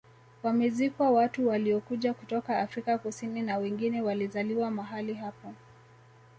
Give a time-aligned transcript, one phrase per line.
[0.43, 5.53] Wamezikwa watu waliokuja kutoka Afrika Kusini na wengine walizaliwa mahali hapo